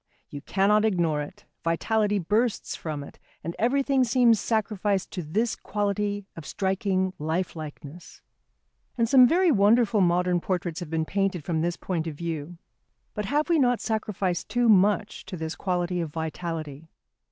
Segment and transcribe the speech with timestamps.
[0.31, 6.25] You cannot ignore it, vitality bursts from it, and everything seems sacrificed to this quality
[6.35, 8.23] of striking lifelikeness.
[8.97, 12.57] And some very wonderful modern portraits have been painted from this point of view.
[13.13, 16.87] But have we not sacrificed too much to this quality of vitality?